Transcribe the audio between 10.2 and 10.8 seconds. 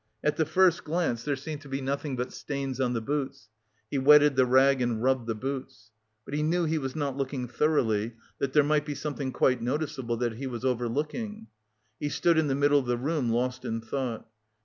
he was